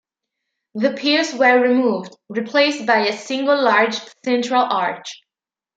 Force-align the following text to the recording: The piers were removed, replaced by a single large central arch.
The 0.73 0.93
piers 0.93 1.31
were 1.35 1.61
removed, 1.61 2.15
replaced 2.27 2.87
by 2.87 3.05
a 3.05 3.13
single 3.15 3.61
large 3.61 3.97
central 4.23 4.63
arch. 4.63 5.21